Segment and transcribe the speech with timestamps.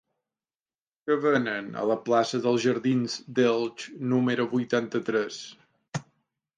[1.09, 5.43] Què venen a la plaça dels Jardins d'Elx número vuitanta-tres?